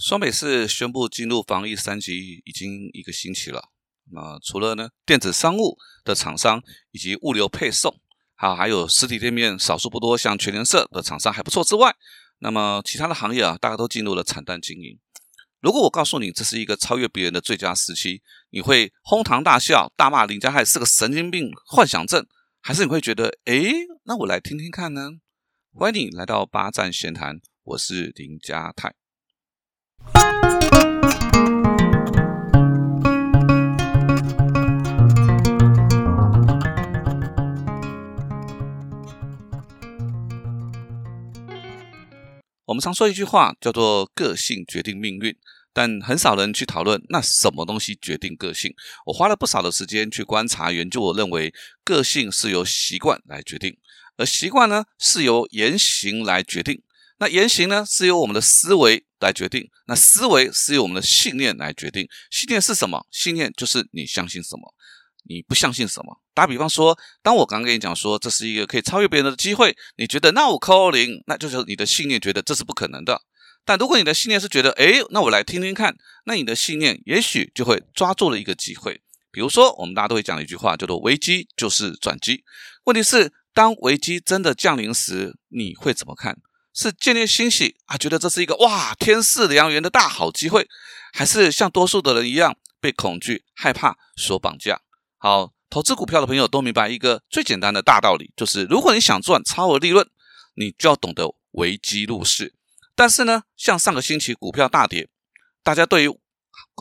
[0.00, 3.68] 双北市宣布进入防疫三级已经一个星期了。
[4.10, 8.00] 那除了呢电子商务的厂商以及物流配送，
[8.34, 11.94] 好还有实体店面少数不多像全联社的厂商还不错之外，
[12.38, 14.98] 那么其他的行业啊，大家都进入了惨淡经营。
[15.60, 22.26] 如果我告诉你这是一个超越别人的最佳时期，你会哄堂大笑，大骂林家泰是个神经病、幻想症，
[22.62, 23.70] 还是你会觉得，诶，
[24.04, 25.10] 那我来听听看呢？
[25.74, 28.99] 欢迎你来到八站闲谈，我是林家泰。
[42.80, 45.36] 们常说一句话，叫做“个性决定命运”，
[45.70, 48.72] 但很少人去讨论那什么东西决定个性。
[49.04, 51.52] 我花了不少的时间去观察研究，我认为
[51.84, 53.76] 个性是由习惯来决定，
[54.16, 56.82] 而习惯呢是由言行来决定。
[57.18, 62.08] 那言行呢是由我们的思维来决定，那思维是由我们的信念来决定。
[62.30, 63.06] 信念是什么？
[63.10, 64.74] 信念就是你相信什么。
[65.28, 66.20] 你不相信什么？
[66.34, 73.22] 打比方说，当我刚刚跟你讲说这是一个可以超越别人的机会，你觉得那我扣零，那就是你的信念觉得这是不可能的。
[73.64, 79.02] 但如果你的信念是觉得，哎，那我来听听看，那你的信念也许就会抓住了一个机会。
[79.30, 82.42] 比如说，我们大家都会讲一句话，叫做危机就是转机。
[82.84, 86.38] 问题是，当危机真的降临时，你会怎么看？
[86.72, 90.66] 是建立欣喜啊，觉得这是一个哇天赐良缘的大好机会，
[91.12, 94.80] 还是像多数的人一样被恐惧、害怕所绑架？
[95.22, 100.08] 好，投资股票的朋友都明白一个最简单的大道理，就是如果你想赚超额利润，
[100.54, 102.54] 你就要懂得危机入市。
[102.94, 105.10] 但是呢，像上个星期股票大跌，
[105.62, 106.18] 大家对于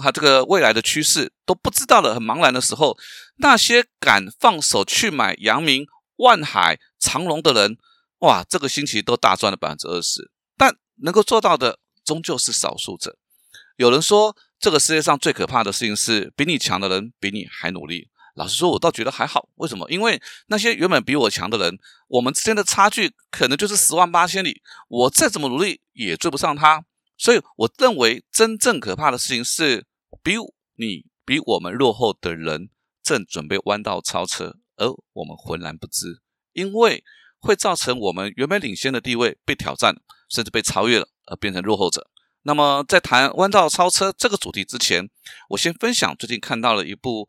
[0.02, 2.98] 它这个未来的趋势都不知道的很茫然的时候，
[3.40, 7.78] 那些敢放手去买阳明、万海、长隆的人，
[8.20, 10.32] 哇，这个星期都大赚了百分之二十。
[10.56, 13.18] 但能够做到的终究是少数者。
[13.76, 18.08] 有人说，这个世界上最可怕的事情是比你强的人比你还努力。
[18.36, 19.50] 老实说，我倒觉得还好。
[19.56, 19.90] 为什么？
[19.90, 21.78] 因为那些原本比我强的人，
[22.08, 24.62] 我们之间的差距可能就是十万八千里。
[24.88, 26.86] 我再怎么努力，也追不上他。
[27.18, 29.86] 所以，我认为真正可怕的事情是，
[30.24, 30.36] 比
[30.78, 32.70] 你比我们落后的人
[33.04, 36.22] 正准备弯道超车，而我们浑然不知，
[36.54, 37.04] 因为
[37.40, 39.98] 会造成我们原本领先的地位被挑战，
[40.30, 42.10] 甚至被超越了，而变成落后者。
[42.44, 45.10] 那么，在谈弯道超车这个主题之前，
[45.50, 47.28] 我先分享最近看到了一部。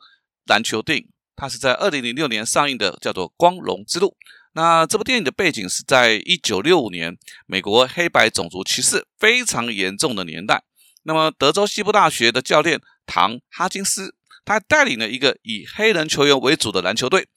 [0.51, 4.09] 篮球电影，它是在二零零六年上映的，叫做《光荣之路》。
[4.55, 7.17] 那这部电影的背景是在一九六五年，
[7.47, 10.65] 美国黑白种族歧视非常严重的年代。
[11.05, 17.29] 那么，德州西部大学的教练唐哈金斯，他带领了一个以黑人球员为主的篮球队，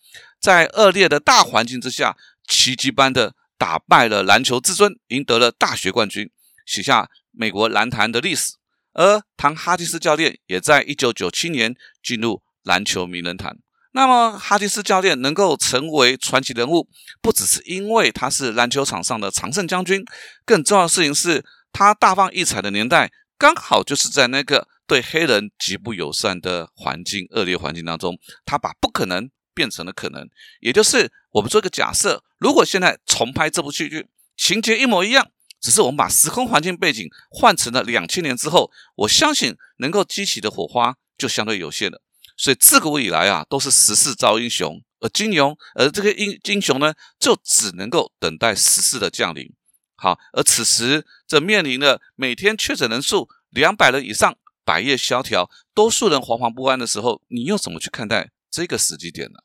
[0.42, 2.18] 在恶劣的大环境之下，
[2.50, 6.32] 奇迹般的打败了篮球至尊，赢得了大学冠军，
[6.66, 8.56] 写下美国篮坛的历史。
[8.94, 12.42] 而唐哈金斯教练也在一九九七年进入。
[12.64, 13.56] 篮球名人堂。
[13.96, 16.88] 那么哈迪斯教练能够成为传奇人物，
[17.22, 20.04] 不只是因为他是篮球场上的常胜将军，
[20.46, 30.28] 更重要的事情是他大放异彩的年代，刚好就是在那个对黑人极不友善的环境、恶劣环境当中，他把不可能变成了可能。
[30.60, 35.30] 也就是我们做一个假设：如果现在重拍这部戏剧，情节一模一样，
[35.62, 42.02] 只是我们把时空环境背景换成了两千年之后，我相信能够激起的火花就相对有限了。
[42.44, 49.50] 所以自古以来啊，都是时势造英雄，而金庸，而这个英英雄呢，就只能够等待时势的降临。
[49.96, 59.40] 好，而此时这面临了每天确诊人数两百人以上，百业萧条，多数人惶惶不安的时候，你又怎么去看待这个时机点呢？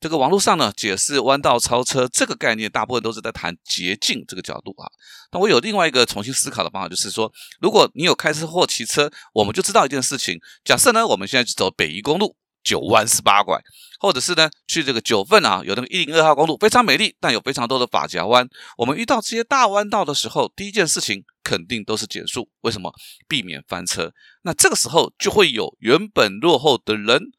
[0.00, 4.86] 这个网络上呢解释弯道超车这个概念，大部分都是在谈捷径这个角度啊。
[5.32, 13.60] 那我有另外一个重新思考的方法，就是说，如果你有开车或骑车，我们就知道一件事情：假设呢，我们现在去走北宜公路九弯十八拐，
[13.98, 18.48] 或者是呢去这个九份啊，有那个一零二号公路非常美丽，但有非常多的法夹弯。
[18.76, 22.48] 我们遇到这些大弯道的时候，第一件事情肯定都是减速。
[22.60, 22.92] 为什么？
[23.26, 24.12] 避免翻车。
[24.42, 27.32] 那这个时候就会有原本落后的人、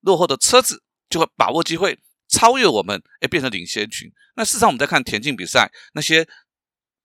[0.00, 0.82] 落后的车子。
[1.10, 1.98] 就会把握机会
[2.28, 4.10] 超越我们，哎，变成领先群。
[4.36, 6.26] 那事实上，我们在看田径比赛，那些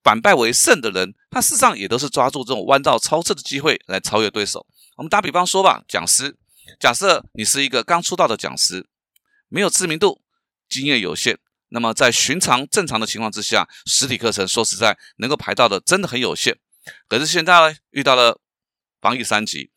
[0.03, 4.65] 反败为胜的人，他事实上也都是抓住这种弯道超车的机会来超越对手。
[4.95, 6.37] 我们打比方说吧，讲师，
[6.79, 8.87] 假设你是一个刚出道的讲师，
[9.49, 10.21] 没有知名度，
[10.69, 11.37] 经验有限，
[11.69, 16.57] 那么在寻常正常的情况之下，实体课程说实在能够排到的真的很有限。
[17.07, 18.39] 可是现在呢，遇到了
[19.01, 19.71] 防疫三级，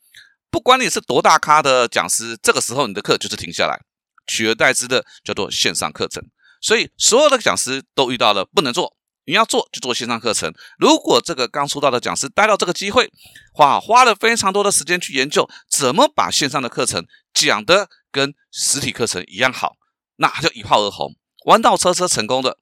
[0.51, 3.88] 不管你是多大咖的讲师，这个时候你的课就是停下来。
[4.29, 6.23] 取而代之的叫做线上课程，
[6.61, 8.95] 所以所有的讲师都遇到了不能做，
[9.25, 10.53] 你要做就做线上课程。
[10.77, 13.11] 如果这个刚出道的讲师待到这个机会，
[13.51, 17.03] 花花了非常多的时间去研究怎么把线上的课程
[17.33, 19.77] 讲的跟实体课程一样好，
[20.17, 21.15] 那他就一炮而红，
[21.45, 22.57] 弯道超车成功的，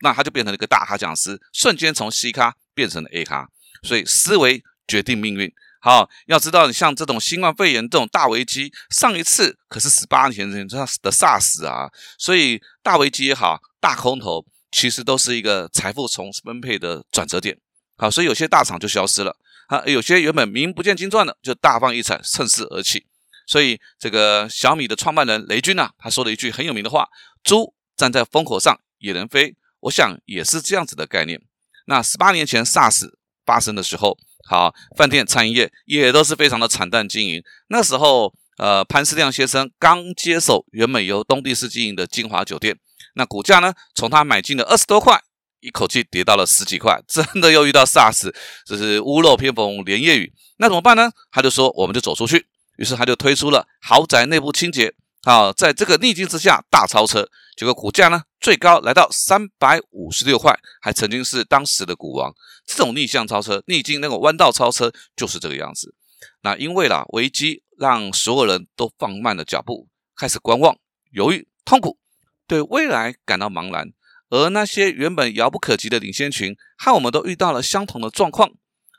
[0.00, 3.48] 那他就变成了一个大咖讲师，瞬间从 C 咖变成了 A 咖。
[3.82, 5.52] 所以思维决定命运。
[5.80, 14.46] 好，要知道你像这种新冠肺炎这种大危机，上一次可是十八年前的 SARS 啊，所以大危机也好，大空头。
[14.72, 17.58] 其实都是一个财富重分配的转折点，
[17.96, 19.36] 好，所以有些大厂就消失了，
[19.66, 23.04] 啊，有些原本名不见经传的就大放异彩，趁势而起。
[23.48, 27.08] 所以这个小米的创办人雷军呢，他说了一句很有名的话
[27.42, 31.42] ：“猪站在风口上也能飞。”我想也是这样子的概念。
[31.86, 33.10] 那十八年前 SARS
[33.44, 34.16] 发生的时候，
[34.48, 37.42] 好，饭店餐饮业也都是非常的惨淡经营。
[37.68, 42.76] 那时候，呃，潘思亮先生刚接手原本由东帝士经营的金华酒店。
[43.14, 43.74] 那股价呢？
[43.94, 45.20] 从他买进的二十多块，
[45.60, 48.32] 一口气跌到了十几块，真的又遇到 SARS，
[48.64, 50.32] 这是屋漏偏逢连夜雨。
[50.58, 51.10] 那怎么办呢？
[51.30, 52.46] 他就说，我们就走出去。
[52.76, 62.34] 于是他就推出了豪宅内部清洁，啊，在这个逆境之下大超车，结果股价呢最高来到三百五十六块，还曾经是当时的股王。
[62.66, 65.94] 这种逆向超车、逆境那个弯道超车就是这个样子。
[66.42, 70.76] 那因为啦危机让所有人都放慢了脚步，开始观望、
[71.10, 71.98] 犹豫、痛苦。
[72.46, 73.92] 对未来感到茫然，
[74.28, 78.50] 而那些原本遥不可及的领先群，和我们都遇到了相同的状况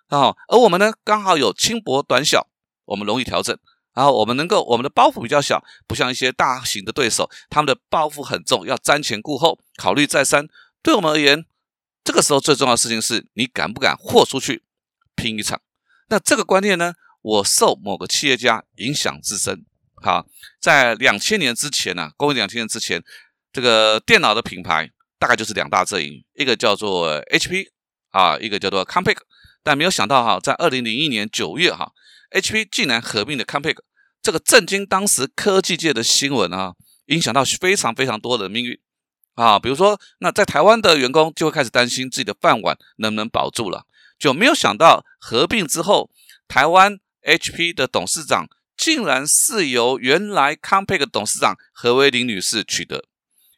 [0.07, 0.35] 啊。
[0.47, 2.47] 而我们呢，刚好有轻薄短小，
[2.85, 3.57] 我们容易调整，
[3.93, 10.47] 然后我们能够我们的包袱比较小，不像一些大型的对手，他们的包袱很重，要瞻前顾后，考虑再三。
[10.81, 11.45] 对我们而言，
[12.03, 14.63] 这个时候最重要的事情是你敢不敢豁出去
[15.15, 15.61] 拼一场。
[16.09, 19.65] 那这个观念呢，我受某个企业家影响至深。
[19.95, 20.25] 好，
[20.59, 23.03] 在两千年之前呢，公元两千年之前。
[23.53, 24.89] 这个电脑的品牌
[25.19, 27.67] 大概就是两大阵营，一个叫做 HP
[28.11, 29.17] 啊，一个叫做 Compaq。
[29.61, 31.91] 但没有想到哈，在二零零一年九月哈
[32.31, 33.77] ，HP 竟然合并了 Compaq，
[34.21, 36.73] 这个震惊当时科技界的新闻啊，
[37.07, 38.79] 影响到非常非常多的命运
[39.35, 39.59] 啊。
[39.59, 43.85] 比如说，那在台湾的员工就会开始担心自己的饭碗能不能保住了，
[44.17, 46.09] 就没有想到合并之后，
[46.47, 53.05] 台湾 HP 的董事长竟然是由原来 Compaq 董事长何威玲女士取得。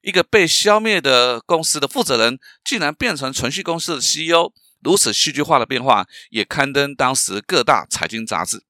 [0.02, 4.52] 一个被消灭的公司的负责人，竟然变成存续公司的 CEO，
[4.84, 8.64] 如此戏剧化的变化，也刊登当时各大财经杂志。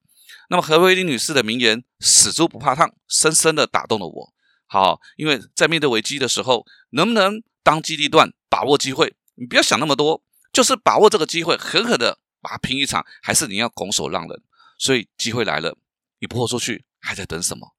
[0.50, 4.34] 那么何威林女士的名言“死猪不怕烫”，深深的打动了我。
[4.66, 9.14] 好，因为在面对危机的时候，能不能当机立断，把握机会？
[9.34, 10.22] 你不要想那么多，
[10.52, 14.42] 就是把握这个机会，狠狠的把它拼一场，还是你要拱手让人？
[14.78, 15.76] 所以机会来了，
[16.20, 17.74] 你不豁出去，还在等什么？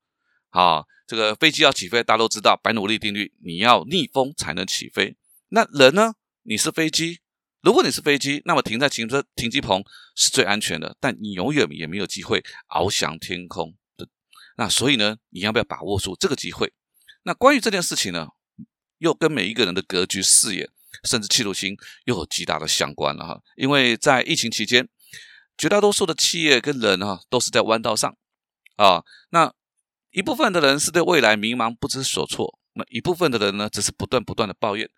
[0.49, 0.87] 好。
[1.07, 5.15] 这个飞机要起飞，大家都知道白努力定律，你要逆风才能起飞。
[5.49, 6.15] 那人呢？
[6.41, 7.19] 你是飞机，
[7.65, 9.83] 如果你是飞机，那么停在停车停机棚
[10.15, 14.07] 是最安全的，但你永远也没有机会翱翔天空的。
[14.56, 16.71] 那所以呢，你要不要把握住这个机会？
[17.23, 18.27] 那关于这件事情呢，
[19.00, 20.69] 又跟每一个人的格局、视野，
[21.06, 23.41] 甚至企图心又有极大的相关了哈。
[23.56, 24.88] 因为在疫情期间，
[25.57, 28.15] 绝大多数的企业跟人哈都是在弯道上
[28.77, 29.53] 啊，那。
[30.11, 34.89] 一部分的人是对未来迷茫不知所措，那一部分的人呢，只是不断不断的抱怨，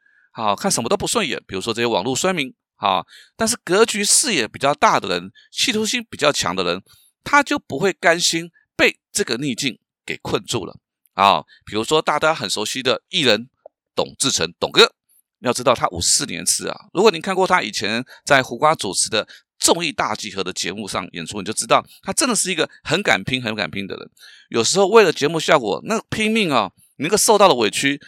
[0.43, 1.41] 好看什么都不顺眼。
[1.47, 3.03] 比如说这些网络酸民，啊，
[3.35, 6.81] 但是格局视野比较大的人，企图心比较强的人，
[7.23, 10.77] 他就不会甘心被这个逆境给困住了
[11.13, 11.43] 啊。
[11.65, 13.49] 比如说大家很熟悉的艺人
[13.95, 14.93] 董志成，董哥，
[15.39, 19.27] 要知道他五四年次啊，如果您看过他以前在胡瓜主持的。
[19.59, 24.07] 综艺大集合的节目上演出，你就知道他真的是一个很敢拼、很敢拼的人。
[24.49, 27.99] 有时候为了节目效果，那拼命啊，你那个受到的委屈，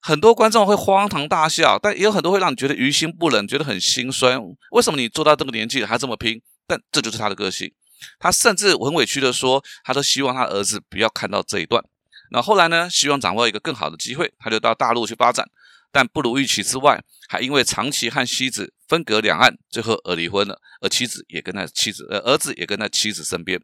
[0.00, 4.40] 很多观众会荒唐大笑，但也有很多会让你觉得于心不忍，觉得很心酸。
[4.72, 6.40] 为什么你做到这个年纪还这么拼？
[6.66, 7.72] 但这就是他的个性。
[8.18, 11.84] 他甚至很委屈的说，他都希望他儿子不要看到这一段。
[12.32, 12.88] 那后来呢？
[12.88, 15.46] 希望掌握一个更好的机会，他就到大陆去发展。
[15.92, 20.60] 但不如预期之外，还因为长期和妻子分隔两岸，最后而离婚了。
[20.80, 23.60] 而妻子也跟他妻子，呃，儿子也跟他妻子身边。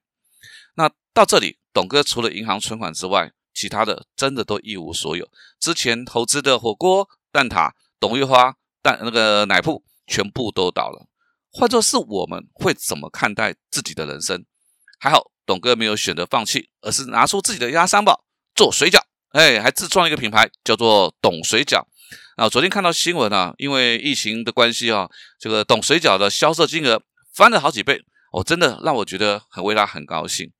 [0.74, 5.26] 那到这里，董哥除了银行存款之外，其他的真的都一无所有。
[5.58, 11.06] 之前投资的火锅、蛋挞、董玉花、蛋那个奶铺，全部都倒了。
[11.50, 14.44] 换作是我们，会怎么看待自己的人生？
[15.00, 21.82] 还好，董哥没有选择放弃，而是拿出自己的压箱宝做水饺，哎，还自创一个品牌，叫做董水饺。
[22.36, 25.08] 啊，昨天看到新闻啊，因为疫情的关系啊，
[25.40, 27.02] 这个董水饺的销售金额
[27.34, 30.52] 翻了好几倍，哦，真的让我觉得很为他很高兴。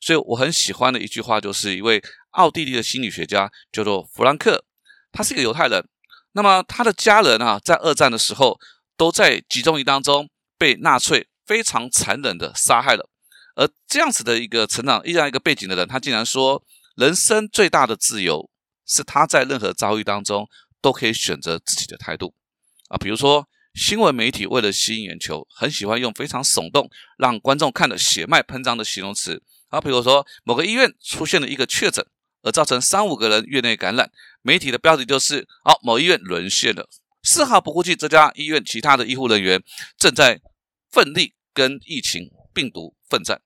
[0.00, 2.00] 所以我很喜欢的一句话，就是一位
[2.34, 4.64] 奥地利的心理学家叫做弗兰克，
[5.10, 5.88] 他是一个犹太人。
[6.32, 8.58] 那么他的家人啊，在二战的时候
[8.96, 13.08] 都在集中营当中被纳粹非常残忍的杀害了。
[13.56, 16.64] 而这样子的一个成长、这样一个背景的人，他竟然说，
[16.96, 18.50] 人生最大的自由
[18.84, 20.48] 是他在任何遭遇当中
[20.80, 22.34] 都可以选择自己的态度
[22.88, 22.98] 啊。
[22.98, 29.80] 比如说，新闻媒体为了吸引眼球，很喜欢用非常耸动、让观众看得血脉喷张的形容词啊。
[29.80, 32.04] 比如说，某个医院出现了一个确诊，
[32.44, 34.08] 而造成三五个人院内感染，
[34.42, 36.88] 媒体的标题就是“好，某医院沦陷了”，
[37.24, 39.62] 丝毫不顾及这家医院其他的医护人员
[39.98, 40.40] 正在
[40.92, 43.40] 奋力跟疫情病毒奋战。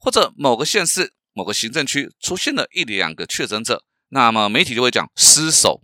[0.00, 5.82] 或者某个县市、某个行政区出现了一两个确诊者，那么媒体就会讲失守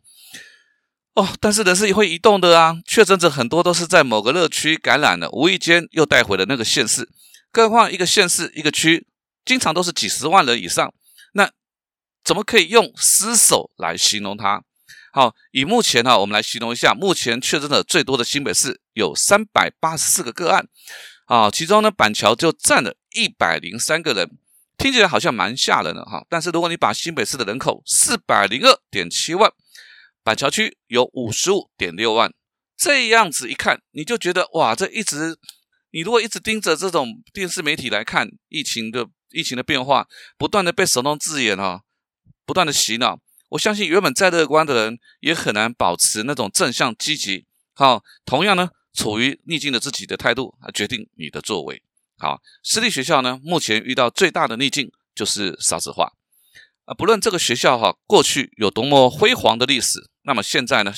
[1.14, 1.28] 哦。
[1.40, 7.08] 但是人是会移动的啊，确诊者很多都是在某个热区感染了，无意间又带回了那个县市。
[7.50, 9.06] 更何况一个县市、一个区，
[9.44, 10.94] 经常都是几十万人以上，
[12.24, 14.62] 怎么可以用失守来形容它？
[15.12, 20.66] 好，以目前呢，我们来形容一下，目前确诊的最多的新北市有三百八十四个个案。
[21.26, 24.36] 啊，其中呢，板桥就占了一百零三个人，
[24.76, 26.26] 听起来好像蛮吓人的哈。
[26.28, 29.50] 但是如果你把新北市的人口四百零二点七万，
[30.22, 32.32] 板桥区有五十五点六万，
[32.76, 35.38] 这样子一看，你就觉得哇，这一直，
[35.92, 41.80] 你如果一直盯着这种电视媒体来看疫情的疫情的变化，不断的被手动字眼啊，
[42.44, 43.18] 不断的洗脑，
[43.50, 47.46] 我相信原本再乐观的人也很难保持那种正向积极。
[47.74, 48.70] 好，同样呢。
[48.96, 51.82] 处于逆境的自己的态度啊，决定你的作为。
[52.16, 56.12] 好，私立学校呢，目前遇到最大的逆境就是少子化
[56.84, 56.94] 啊。
[56.94, 60.94] 不论这个学校哈过去有多么辉煌的历史，那么现在呢，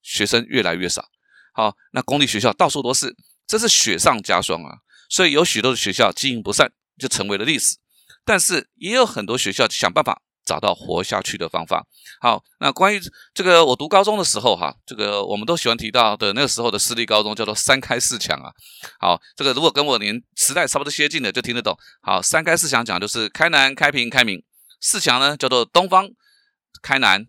[0.00, 1.08] 学生越来越少。
[1.52, 3.16] 好，那公立学校到处都是，
[3.48, 4.78] 这是雪上加霜啊。
[5.08, 7.78] 所以有许多的学校经营不善，就成为了历史。
[8.24, 10.22] 但是也有很多学校想办法。
[10.50, 11.86] 找到活下去的方法。
[12.20, 13.00] 好，那关于
[13.32, 18.50] 这个，我读高中的时候，哈，这个我们都喜欢提到的那个时候的私立高中叫做“三开四强”啊。
[18.98, 21.72] 好，这个如果跟我年时代差不多接近的，就听得懂。
[22.02, 24.42] 好，“三开四强”讲就是开南、开平、开明。
[24.80, 26.08] 四强呢叫做东方、
[26.82, 27.24] 开南、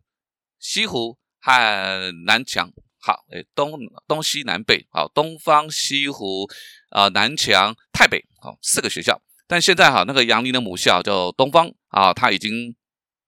[0.60, 2.72] 西湖和南强。
[3.00, 3.72] 好，哎，东
[4.08, 6.50] 东西南北，好，东方、西湖
[6.90, 9.22] 啊、南强、太北，好，四个学校。
[9.48, 12.76] 但现在哈，那个杨林的母校叫东方啊，它已经。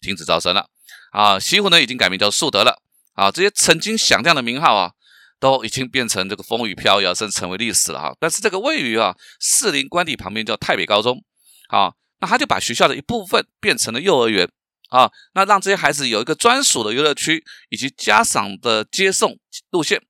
[0.04, 0.70] 停止招生了
[1.12, 1.40] 啊！
[1.40, 2.82] 西湖呢已经改名叫树德了
[3.14, 3.32] 啊！
[3.32, 4.92] 这些曾经响亮的名号啊，
[5.40, 8.16] 都已经变成这个风雨飘摇，甚至成为历史了哈。
[8.20, 11.24] 但是这个位于啊士林官邸旁边叫太北高中
[11.70, 14.48] 啊，那他就把学校的一部分变成了幼儿园
[14.90, 19.40] 啊，那让这些孩子有一个专属的游乐区以及家长的接送
[19.72, 20.02] 路线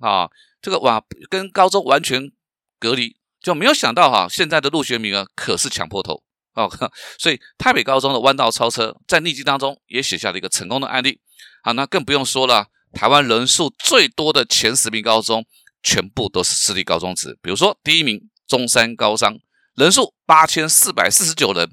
[0.00, 0.30] 啊，
[0.62, 2.30] 这个哇跟高中完全
[2.78, 6.22] 隔离，就没有想到哈，现在的入学名额可是抢破头。
[6.56, 6.68] 哦，
[7.18, 11.20] 所以台北高中的弯道超车，在逆境当中也写下了一个成功的案例。
[11.62, 15.44] 好，那更不用说了，台湾人数最多的前十名高中，
[15.82, 17.38] 全部都是私立高中职。
[17.42, 19.38] 比如说，第一名中山高商，
[19.74, 21.70] 人数八千四百四十九人，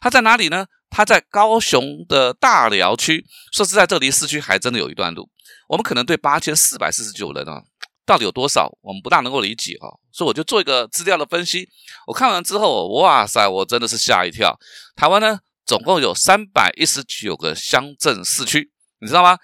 [0.00, 0.66] 它在哪里呢？
[0.90, 3.24] 它在高雄的大寮区。
[3.52, 5.28] 说实在，这离市区还真的有一段路。
[5.68, 7.62] 我们可能对八千四百四十九人啊。
[8.06, 8.70] 到底有多少？
[8.80, 11.68] 我们不大能够理解啊，所以我就做一个资料的分析。
[12.06, 14.56] 我看完之后，哇塞，我真的是吓一跳。
[14.94, 18.70] 台湾呢，总共有三百一十九个乡镇市区，
[19.00, 19.36] 你知道吗？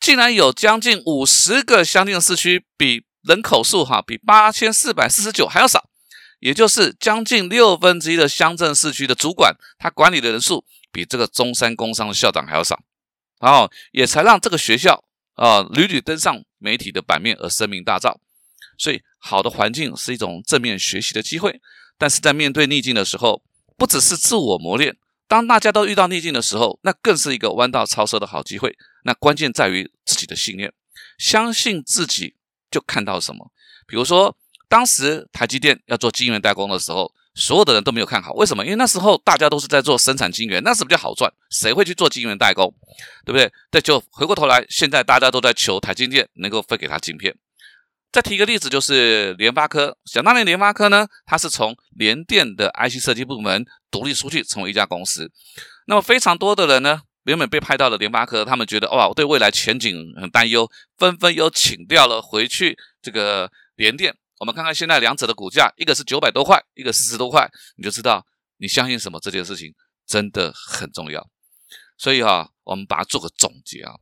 [0.00, 5.88] 竟然有将近五十个乡镇市区比人口数哈比八千四百四十九还要少，
[6.40, 12.80] 也就是将近六分之一的乡镇市区的主管，他管理的人数比这个中山工商的校长还要少，
[13.40, 15.04] 然后也才让这个学校。
[15.36, 18.16] 啊，屡屡登上媒体的版面而声名大噪，
[18.78, 21.60] 所以好的环境是一种正面学习的机会。
[21.98, 23.42] 但是在面对逆境的时候，
[23.76, 24.96] 不只是自我磨练，
[25.28, 28.76] 当大家都遇到逆境的时候，那更是一个弯道超车的好机会。
[29.04, 30.72] 那关键在于自己的信念，
[31.18, 32.34] 相信自己
[32.70, 33.52] 就看到什么。
[33.86, 34.36] 比如说，
[34.68, 37.14] 当时台积电要做晶圆代工的时候。
[37.34, 38.64] 所有的人都没有看好，为什么？
[38.64, 42.72] 因为那时候大家都是在做生产晶圆，那是比较好赚，谁会去做晶圆代工，
[43.24, 43.50] 对不对？
[43.70, 47.34] 对，就回过头来，现在大家都在求台积电能够分给他晶片。
[48.12, 49.98] 再提一个例子，就是联发科。
[50.04, 55.32] 想当年联发科呢，它是从联电的 IC 设计部门独立出去，成为一家公司。
[55.88, 64.14] 那么非常多的人呢，原本被派到了联发科，他们觉得哇，我对未来前景很担忧，纷纷又请调了回去这个联电。
[64.38, 68.26] 我们看看现在两者的股价，一个是九百多块，一个四十多块，你就知道
[68.56, 69.74] 你相信什么这件事情
[70.06, 71.30] 真的很重要。
[71.96, 73.94] 所以哈，我们把它做个总结啊，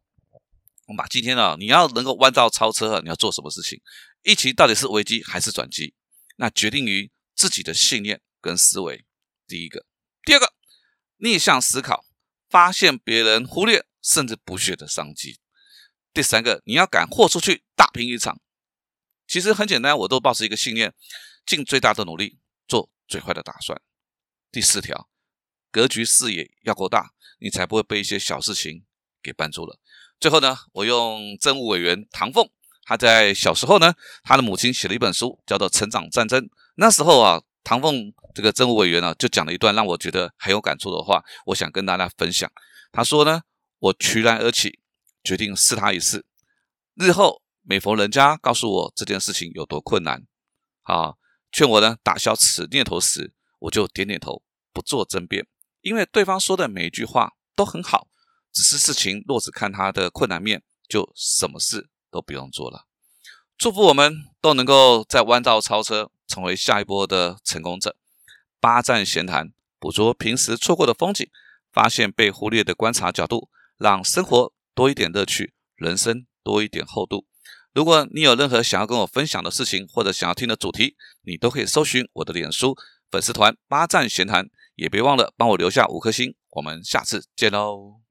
[0.87, 3.81] 我们把今天啊，你要能够弯道超车，你要做什么事情？
[4.23, 5.95] 疫情到底是危机还是转机？
[6.37, 9.05] 那决定于自己的信念跟思维。
[9.47, 9.85] 第一个，
[10.25, 10.55] 第二个，
[11.19, 12.07] 逆向思考，
[12.49, 15.41] 发现别人忽略甚至不屑的商机。
[16.15, 18.41] 第三个，你要敢豁出去，大拼一场。
[19.33, 20.93] 其实很简单，我都保持一个信念，
[21.47, 23.81] 尽最大的努力，做最坏的打算。
[24.51, 25.09] 第四条，
[25.71, 28.85] 格局视野要够大，你才不会被一些小事情
[29.23, 29.79] 给绊住了。
[30.21, 32.47] 最后呢，我用政务委员唐凤，
[32.85, 36.45] 他在小时候呢，他的母亲写了一本书，叫做《成长战争》。
[36.75, 42.53] 那时候啊，唐凤这个政务委员呢，就讲了一段让我觉得很有感触的话，我想跟大家分享。
[42.93, 43.41] 他说呢，
[43.79, 44.81] 我渠然而起，
[45.25, 46.27] 决定试他一试，
[46.97, 47.42] 日后。
[47.62, 50.26] 每逢人家告诉我这件事情有多困难，
[50.83, 51.14] 啊，
[51.50, 54.42] 劝我呢打消此念头时，我就点点头，
[54.73, 55.47] 不做争辩，
[55.81, 58.09] 因为对方说的每一句话都很好，
[58.52, 62.87] 只是事情若只看他的困难面，就什么事都不用做了。
[63.57, 67.97] 祝福我们都能够在弯道超车，成为下一波的成功者。
[68.59, 71.28] 八站闲谈，捕捉平时错过的风景，
[71.73, 77.26] 发现被忽略的观察角度，让生活多一点乐趣，人生多一点厚度。
[77.75, 82.76] 如果你有任何想要跟我分享的事情，或者想要听的主题，你都可以搜寻我的脸书
[83.11, 86.35] 粉丝团“八站闲谈”，也别忘了帮我留下五颗星。
[86.50, 88.01] 我们下次见喽！